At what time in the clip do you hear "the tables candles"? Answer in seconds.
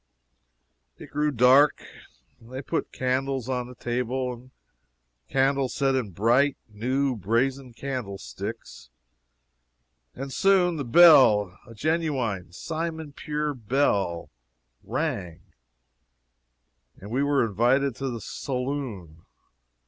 3.67-5.75